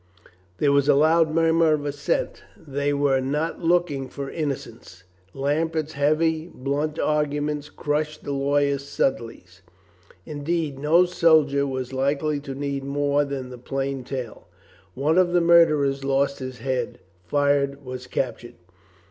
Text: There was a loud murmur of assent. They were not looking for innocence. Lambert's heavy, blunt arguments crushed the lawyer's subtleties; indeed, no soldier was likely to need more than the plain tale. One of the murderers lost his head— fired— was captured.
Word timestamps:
There 0.57 0.71
was 0.71 0.89
a 0.89 0.95
loud 0.95 1.29
murmur 1.31 1.73
of 1.73 1.85
assent. 1.85 2.41
They 2.57 2.91
were 2.91 3.21
not 3.21 3.61
looking 3.61 4.09
for 4.09 4.31
innocence. 4.31 5.03
Lambert's 5.35 5.93
heavy, 5.93 6.47
blunt 6.47 6.97
arguments 6.97 7.69
crushed 7.69 8.23
the 8.23 8.31
lawyer's 8.31 8.83
subtleties; 8.83 9.61
indeed, 10.25 10.79
no 10.79 11.05
soldier 11.05 11.67
was 11.67 11.93
likely 11.93 12.39
to 12.39 12.55
need 12.55 12.83
more 12.83 13.23
than 13.23 13.51
the 13.51 13.59
plain 13.59 14.03
tale. 14.03 14.47
One 14.95 15.19
of 15.19 15.33
the 15.33 15.39
murderers 15.41 16.03
lost 16.03 16.39
his 16.39 16.57
head— 16.57 16.97
fired— 17.27 17.85
was 17.85 18.07
captured. 18.07 18.55